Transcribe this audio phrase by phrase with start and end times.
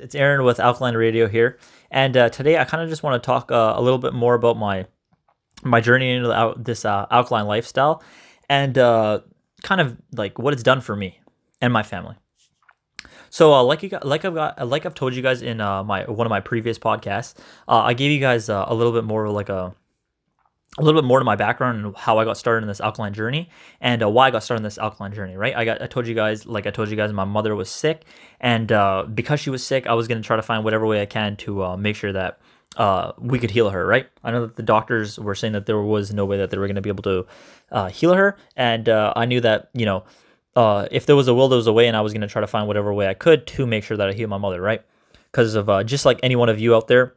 [0.00, 1.58] It's Aaron with Alkaline Radio here,
[1.90, 4.34] and uh, today I kind of just want to talk uh, a little bit more
[4.34, 4.86] about my
[5.62, 8.02] my journey into the, this uh, alkaline lifestyle,
[8.48, 9.20] and uh,
[9.62, 11.20] kind of like what it's done for me
[11.60, 12.16] and my family.
[13.28, 16.04] So, uh, like you like I've got, like I've told you guys in uh, my
[16.04, 17.34] one of my previous podcasts,
[17.68, 19.74] I gave you guys a little bit more of like a
[20.80, 23.12] a little bit more to my background and how I got started in this alkaline
[23.12, 23.50] journey
[23.80, 25.54] and uh, why I got started in this alkaline journey, right?
[25.54, 28.04] I got I told you guys like I told you guys my mother was sick
[28.40, 31.02] and uh, because she was sick, I was going to try to find whatever way
[31.02, 32.40] I can to uh, make sure that
[32.76, 34.08] uh, we could heal her, right?
[34.24, 36.66] I know that the doctors were saying that there was no way that they were
[36.66, 37.26] going to be able to
[37.70, 40.04] uh, heal her and uh, I knew that, you know,
[40.90, 42.40] if there was a will, there was a way and I was going to try
[42.40, 44.82] to find whatever way I could to make sure that I heal my mother, right?
[45.30, 47.14] Because of just like any one of you out there,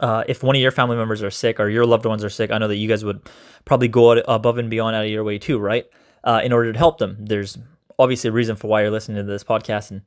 [0.00, 2.50] uh, if one of your family members are sick or your loved ones are sick,
[2.50, 3.20] I know that you guys would
[3.64, 5.86] probably go above and beyond out of your way too, right?
[6.24, 7.16] Uh, in order to help them.
[7.20, 7.58] There's
[7.98, 10.02] obviously a reason for why you're listening to this podcast, and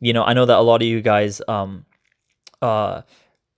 [0.00, 1.86] you know I know that a lot of you guys, um,
[2.60, 3.02] uh,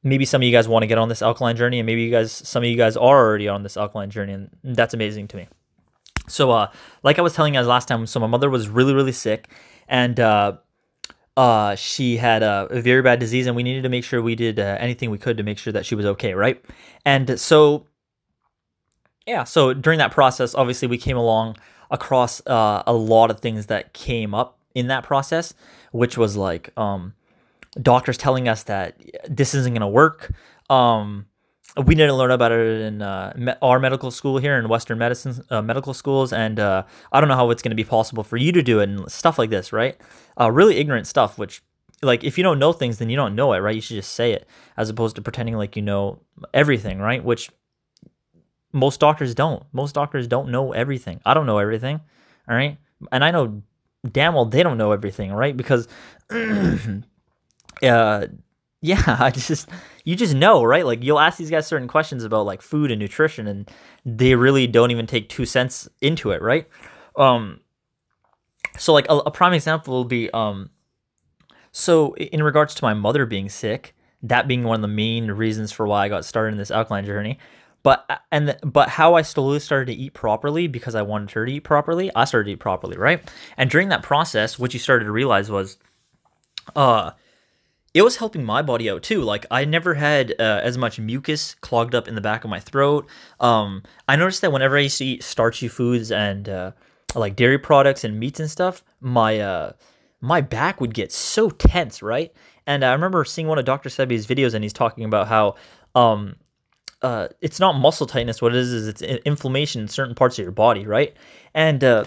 [0.02, 2.10] maybe some of you guys want to get on this alkaline journey, and maybe you
[2.10, 5.36] guys, some of you guys are already on this alkaline journey, and that's amazing to
[5.36, 5.48] me.
[6.28, 6.70] So, uh,
[7.02, 9.48] like I was telling you guys last time, so my mother was really, really sick,
[9.88, 10.20] and
[11.38, 14.34] uh, she had a, a, very bad disease, and we needed to make sure we
[14.34, 16.60] did uh, anything we could to make sure that she was okay, right?
[17.04, 17.86] And so,
[19.24, 21.56] yeah, so during that process, obviously, we came along
[21.92, 25.54] across uh, a lot of things that came up in that process,
[25.92, 27.14] which was like um,
[27.80, 30.32] doctors telling us that this isn't going to work.
[30.68, 31.26] Um,
[31.76, 35.62] we didn't learn about it in uh, our medical school here in Western medicine uh,
[35.62, 38.52] medical schools, and uh, I don't know how it's going to be possible for you
[38.52, 39.96] to do it and stuff like this, right?
[40.40, 41.38] Uh, really ignorant stuff.
[41.38, 41.62] Which,
[42.02, 43.74] like, if you don't know things, then you don't know it, right?
[43.74, 46.20] You should just say it, as opposed to pretending like you know
[46.52, 47.22] everything, right?
[47.22, 47.50] Which
[48.72, 49.62] most doctors don't.
[49.72, 51.20] Most doctors don't know everything.
[51.24, 52.00] I don't know everything,
[52.48, 52.78] all right,
[53.12, 53.62] and I know
[54.10, 55.56] damn well they don't know everything, right?
[55.56, 55.86] Because,
[57.82, 58.26] uh
[58.80, 59.68] yeah, I just
[60.04, 60.86] you just know, right?
[60.86, 63.70] Like you'll ask these guys certain questions about like food and nutrition, and
[64.04, 66.66] they really don't even take two cents into it, right?
[67.16, 67.60] Um,
[68.76, 70.70] so like a, a prime example will be um,
[71.72, 75.72] so in regards to my mother being sick, that being one of the main reasons
[75.72, 77.38] for why I got started in this alkaline journey.
[77.82, 81.30] But uh, and the, but how I slowly started to eat properly because I wanted
[81.32, 83.22] her to eat properly, I started to eat properly, right?
[83.56, 85.78] And during that process, what you started to realize was,
[86.76, 87.12] uh
[87.98, 89.22] it was helping my body out too.
[89.22, 92.60] Like I never had uh, as much mucus clogged up in the back of my
[92.60, 93.08] throat.
[93.40, 96.72] Um, I noticed that whenever I used to eat starchy foods and uh,
[97.16, 99.72] like dairy products and meats and stuff, my uh,
[100.20, 102.32] my back would get so tense, right?
[102.68, 103.88] And I remember seeing one of Dr.
[103.88, 105.56] Sebi's videos, and he's talking about how
[105.96, 106.36] um,
[107.02, 108.40] uh, it's not muscle tightness.
[108.40, 111.16] What it is is it's inflammation in certain parts of your body, right?
[111.52, 112.04] And uh,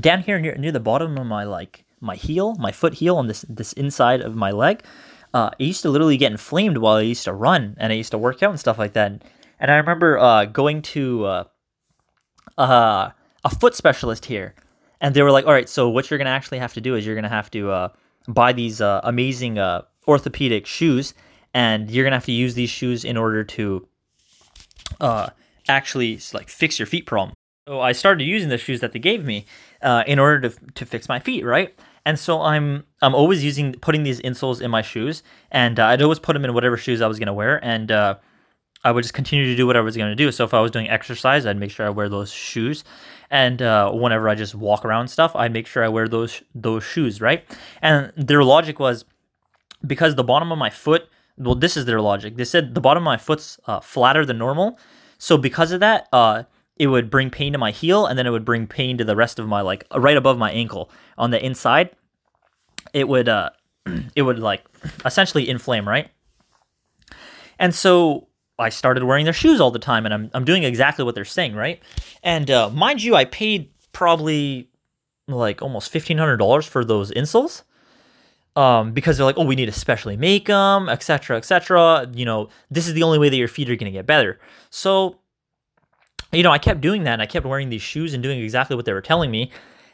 [0.00, 3.26] down here near near the bottom of my like my heel, my foot heel on
[3.26, 4.84] this this inside of my leg.
[5.34, 8.12] Uh, I used to literally get inflamed while I used to run and I used
[8.12, 9.20] to work out and stuff like that.
[9.58, 11.44] And I remember uh, going to uh,
[12.56, 13.10] uh,
[13.44, 14.54] a foot specialist here,
[15.00, 17.04] and they were like, "All right, so what you're gonna actually have to do is
[17.04, 17.88] you're gonna have to uh,
[18.28, 19.58] buy these uh, amazing
[20.06, 21.14] orthopedic shoes,
[21.52, 23.88] and you're gonna have to use these shoes in order to
[25.66, 27.34] actually like fix your feet problem."
[27.66, 29.46] So I started using the shoes that they gave me
[30.06, 31.74] in order to to fix my feet, right?
[32.06, 36.02] And so I'm I'm always using putting these insoles in my shoes, and uh, I'd
[36.02, 38.16] always put them in whatever shoes I was gonna wear, and uh,
[38.82, 40.30] I would just continue to do what I was gonna do.
[40.30, 42.84] So if I was doing exercise, I'd make sure I wear those shoes,
[43.30, 46.84] and uh, whenever I just walk around stuff, I'd make sure I wear those those
[46.84, 47.44] shoes, right?
[47.80, 49.06] And their logic was
[49.86, 51.08] because the bottom of my foot.
[51.36, 52.36] Well, this is their logic.
[52.36, 54.78] They said the bottom of my foot's uh, flatter than normal,
[55.18, 56.44] so because of that, uh,
[56.76, 59.16] it would bring pain to my heel and then it would bring pain to the
[59.16, 61.90] rest of my like right above my ankle on the inside
[62.92, 63.50] it would uh
[64.16, 64.64] it would like
[65.04, 66.10] essentially inflame right
[67.58, 71.04] and so i started wearing their shoes all the time and i'm, I'm doing exactly
[71.04, 71.82] what they're saying right
[72.22, 74.68] and uh, mind you i paid probably
[75.26, 77.62] like almost $1500 for those insoles
[78.56, 82.08] um, because they're like, oh, we need to specially make them, etc., etc.
[82.12, 84.38] You know, this is the only way that your feet are going to get better.
[84.70, 85.18] So
[86.34, 88.76] you know, I kept doing that and I kept wearing these shoes and doing exactly
[88.76, 89.50] what they were telling me.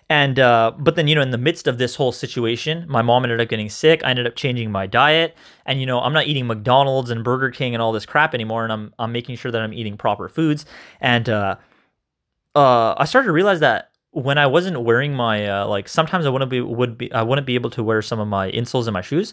[0.08, 3.24] And, uh, but then, you know, in the midst of this whole situation, my mom
[3.24, 4.02] ended up getting sick.
[4.04, 5.36] I ended up changing my diet.
[5.64, 8.64] And, you know, I'm not eating McDonald's and Burger King and all this crap anymore.
[8.64, 10.66] And I'm, I'm making sure that I'm eating proper foods.
[11.00, 11.56] And, uh,
[12.56, 16.30] uh, I started to realize that when I wasn't wearing my, uh, like, sometimes I
[16.30, 18.92] wouldn't be, would be, I wouldn't be able to wear some of my insoles in
[18.92, 19.32] my shoes,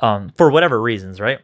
[0.00, 1.38] um, for whatever reasons, right?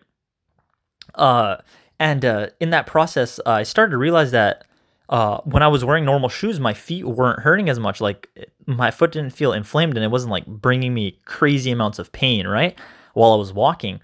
[1.14, 1.58] Uh,
[2.00, 4.64] and, uh, in that process, I started to realize that,
[5.08, 8.00] uh, when I was wearing normal shoes, my feet weren't hurting as much.
[8.00, 8.28] Like
[8.66, 12.46] my foot didn't feel inflamed, and it wasn't like bringing me crazy amounts of pain.
[12.46, 12.78] Right?
[13.14, 14.00] while I was walking.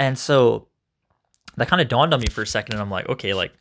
[0.00, 0.66] And so
[1.56, 3.52] that kind of dawned on me for a second and I'm like, okay, like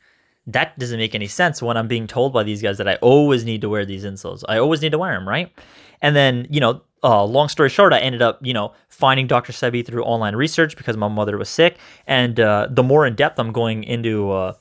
[0.47, 3.45] that doesn't make any sense when I'm being told by these guys that I always
[3.45, 4.43] need to wear these insoles.
[4.47, 5.53] I always need to wear them, right?
[6.01, 9.53] And then, you know, uh, long story short, I ended up, you know, finding Dr.
[9.53, 11.77] Sebi through online research because my mother was sick.
[12.07, 14.53] And uh, the more in depth I'm going into, uh,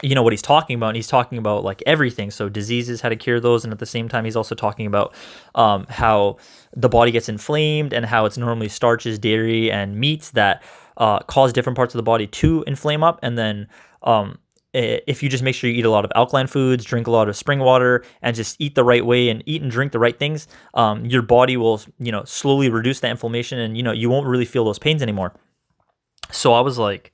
[0.00, 2.30] you know, what he's talking about, and he's talking about like everything.
[2.30, 3.64] So diseases, how to cure those.
[3.64, 5.14] And at the same time, he's also talking about
[5.54, 6.38] um, how
[6.74, 10.62] the body gets inflamed and how it's normally starches, dairy, and meats that
[10.96, 13.18] uh, cause different parts of the body to inflame up.
[13.22, 13.68] And then
[14.02, 14.38] um,
[14.72, 17.28] if you just make sure you eat a lot of alkaline foods, drink a lot
[17.28, 20.18] of spring water, and just eat the right way and eat and drink the right
[20.18, 24.08] things, um, your body will, you know, slowly reduce that inflammation, and you know you
[24.08, 25.34] won't really feel those pains anymore.
[26.30, 27.12] So I was like,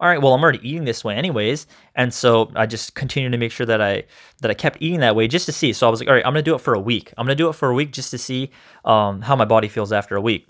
[0.00, 3.38] all right, well I'm already eating this way anyways, and so I just continued to
[3.38, 4.04] make sure that I
[4.40, 5.72] that I kept eating that way just to see.
[5.72, 7.12] So I was like, all right, I'm gonna do it for a week.
[7.18, 8.50] I'm gonna do it for a week just to see
[8.84, 10.46] um, how my body feels after a week.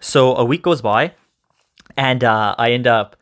[0.00, 1.12] So a week goes by,
[1.96, 3.16] and uh, I end up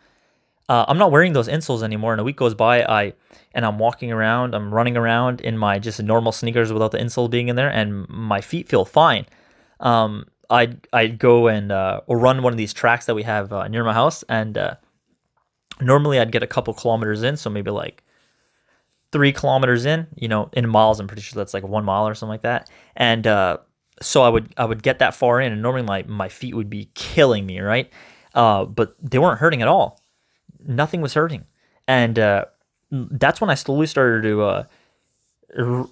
[0.68, 2.12] uh, I'm not wearing those insoles anymore.
[2.12, 3.14] And a week goes by, I
[3.54, 7.30] and I'm walking around, I'm running around in my just normal sneakers without the insole
[7.30, 9.26] being in there, and my feet feel fine.
[9.80, 13.68] Um, I'd I'd go and uh, run one of these tracks that we have uh,
[13.68, 14.74] near my house, and uh,
[15.81, 18.02] normally I'd get a couple kilometers in, so maybe like
[19.12, 20.06] three kilometers in.
[20.17, 22.70] You know, in miles, I'm pretty sure that's like one mile or something like that.
[22.96, 23.58] And uh,
[24.00, 26.70] so I would I would get that far in, and normally my my feet would
[26.70, 27.90] be killing me, right?
[28.34, 30.00] Uh, but they weren't hurting at all
[30.67, 31.44] nothing was hurting,
[31.87, 32.44] and uh,
[32.90, 34.43] that's when I slowly started to.
[34.43, 34.64] Uh,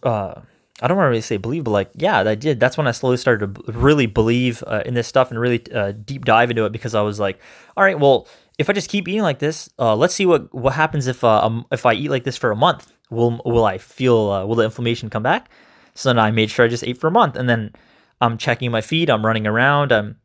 [0.03, 0.41] uh,
[0.83, 2.59] I don't want to really say believe, but like, yeah, I did.
[2.59, 6.25] That's when I slowly started to really believe uh, in this stuff and really deep
[6.25, 7.39] dive into it because I was like,
[7.77, 8.27] all right, well,
[8.59, 11.45] if I just keep eating like this, uh, let's see what what happens if uh,
[11.45, 12.93] um, if I eat like this for a month.
[13.11, 15.51] Will will I feel uh, will the inflammation come back?
[15.95, 17.73] So then I made sure I just ate for a month, and then
[18.21, 19.11] I'm checking my feet.
[19.11, 19.93] I'm running around.
[19.93, 20.17] I'm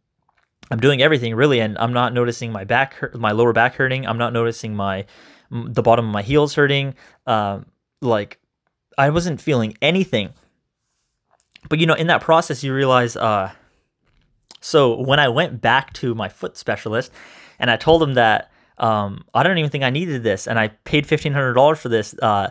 [0.72, 4.06] I'm doing everything really, and I'm not noticing my back, my lower back hurting.
[4.06, 5.06] I'm not noticing my
[5.52, 6.96] the bottom of my heels hurting.
[7.26, 7.62] Uh,
[8.02, 8.40] like
[8.98, 10.34] I wasn't feeling anything.
[11.68, 13.16] But you know, in that process, you realize.
[13.16, 13.52] Uh,
[14.62, 17.12] so when I went back to my foot specialist,
[17.60, 20.70] and I told him that um, I don't even think I needed this, and I
[20.70, 22.16] paid fifteen hundred dollars for this.
[22.22, 22.50] Uh,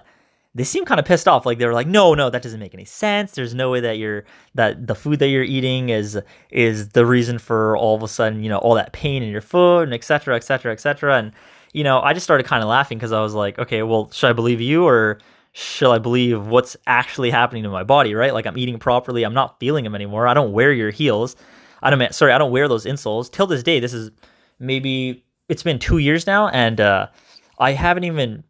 [0.54, 1.46] they seemed kind of pissed off.
[1.46, 3.32] Like they were like, no, no, that doesn't make any sense.
[3.32, 4.24] There's no way that you're
[4.54, 6.18] that the food that you're eating is
[6.50, 9.40] is the reason for all of a sudden, you know, all that pain in your
[9.40, 10.36] foot and etc.
[10.36, 10.72] etc.
[10.72, 11.16] etc.
[11.16, 11.32] And
[11.72, 14.30] you know, I just started kind of laughing because I was like, okay, well, should
[14.30, 15.18] I believe you or
[15.52, 18.14] should I believe what's actually happening to my body?
[18.14, 18.34] Right?
[18.34, 19.22] Like I'm eating properly.
[19.22, 20.26] I'm not feeling them anymore.
[20.26, 21.36] I don't wear your heels.
[21.82, 22.14] I don't.
[22.14, 23.80] Sorry, I don't wear those insoles till this day.
[23.80, 24.10] This is
[24.58, 27.08] maybe it's been two years now, and uh,
[27.58, 28.44] I haven't even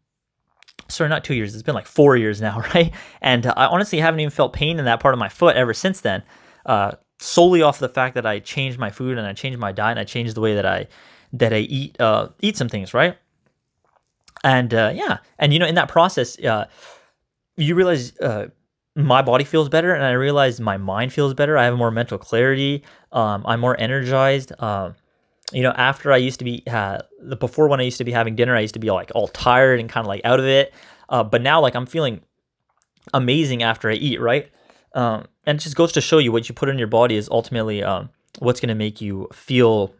[0.89, 1.53] sorry, not two years.
[1.53, 2.93] It's been like four years now, right?
[3.21, 5.73] And uh, I honestly haven't even felt pain in that part of my foot ever
[5.73, 6.23] since then.
[6.65, 9.91] Uh, solely off the fact that I changed my food and I changed my diet
[9.91, 10.87] and I changed the way that I
[11.33, 13.17] that I eat uh, eat some things, right?
[14.43, 16.65] And uh, yeah, and you know, in that process, uh,
[17.57, 18.47] you realize uh,
[18.95, 21.57] my body feels better, and I realize my mind feels better.
[21.57, 22.83] I have more mental clarity.
[23.11, 24.53] Um, I'm more energized.
[24.59, 24.95] Um,
[25.51, 26.99] you know, after I used to be, uh,
[27.39, 29.79] before when I used to be having dinner, I used to be like all tired
[29.79, 30.73] and kind of like out of it.
[31.09, 32.21] Uh, but now, like, I'm feeling
[33.13, 34.49] amazing after I eat, right?
[34.93, 37.29] Um, and it just goes to show you what you put in your body is
[37.29, 38.09] ultimately um,
[38.39, 39.93] what's going to make you feel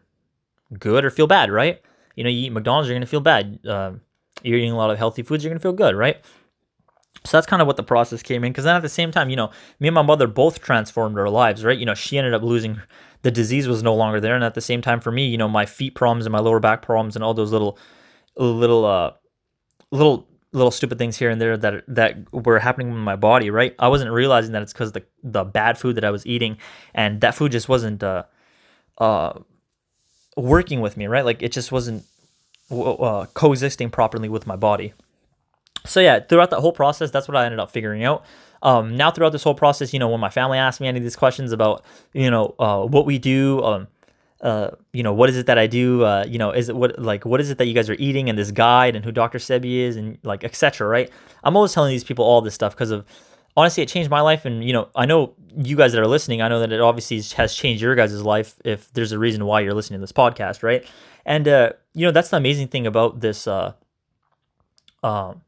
[0.78, 1.80] good or feel bad, right?
[2.14, 3.58] You know, you eat McDonald's, you're going to feel bad.
[3.66, 3.92] Uh,
[4.42, 6.24] you're eating a lot of healthy foods, you're going to feel good, right?
[7.24, 8.52] So that's kind of what the process came in.
[8.52, 11.28] Because then at the same time, you know, me and my mother both transformed our
[11.28, 11.78] lives, right?
[11.78, 12.80] You know, she ended up losing
[13.22, 14.34] the disease was no longer there.
[14.34, 16.60] And at the same time, for me, you know, my feet problems and my lower
[16.60, 17.78] back problems and all those little,
[18.36, 19.12] little, uh,
[19.90, 23.50] little, little stupid things here and there that that were happening in my body.
[23.50, 26.58] Right, I wasn't realizing that it's because the the bad food that I was eating,
[26.92, 28.24] and that food just wasn't, uh,
[28.98, 29.38] uh,
[30.36, 31.06] working with me.
[31.06, 32.04] Right, like it just wasn't
[32.70, 34.92] uh, coexisting properly with my body.
[35.86, 38.24] So yeah, throughout that whole process, that's what I ended up figuring out.
[38.62, 41.02] Um, now throughout this whole process, you know, when my family asked me any of
[41.02, 43.88] these questions about, you know, uh, what we do, um,
[44.42, 46.04] uh, you know, what is it that I do?
[46.04, 48.28] Uh, you know, is it what like what is it that you guys are eating
[48.28, 49.38] and this guide and who Dr.
[49.38, 50.86] Sebi is and like etc.
[50.86, 51.10] Right?
[51.44, 53.04] I'm always telling these people all this stuff because of
[53.56, 54.44] honestly, it changed my life.
[54.44, 57.20] And you know, I know you guys that are listening, I know that it obviously
[57.36, 58.54] has changed your guys' life.
[58.64, 60.84] If there's a reason why you're listening to this podcast, right?
[61.24, 63.46] And uh, you know, that's the amazing thing about this.
[63.46, 63.74] Uh,
[65.02, 65.42] um,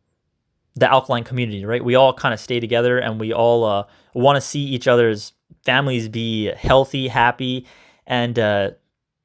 [0.74, 1.84] the alkaline community, right?
[1.84, 5.32] We all kind of stay together and we all uh, want to see each other's
[5.64, 7.66] families be healthy, happy,
[8.06, 8.70] and uh,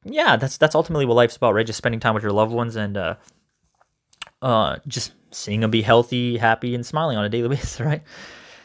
[0.04, 1.66] yeah, that's that's ultimately what life's about, right?
[1.66, 3.16] Just spending time with your loved ones and uh,
[4.42, 8.04] uh, just seeing them be healthy, happy, and smiling on a daily basis, right?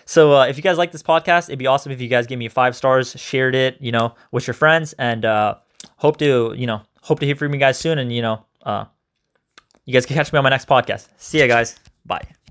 [0.04, 2.38] So uh, if you guys like this podcast, it'd be awesome if you guys give
[2.38, 5.54] me five stars, shared it, you know, with your friends, and uh,
[5.96, 8.84] hope to you know hope to hear from you guys soon, and you know uh,
[9.84, 11.08] you guys can catch me on my next podcast.
[11.16, 11.78] See ya, guys.
[12.04, 12.41] Bye.